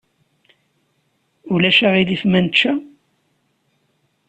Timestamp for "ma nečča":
2.29-2.73